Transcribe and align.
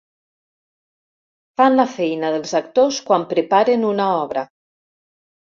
Fan 1.61 1.77
la 1.79 1.85
feina 1.97 2.31
dels 2.37 2.55
actors 2.61 2.99
quan 3.11 3.27
preparen 3.35 3.87
una 3.93 4.09
obra. 4.25 4.47